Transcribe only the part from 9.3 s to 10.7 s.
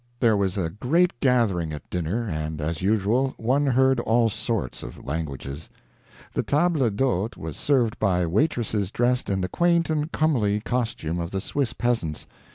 the quaint and comely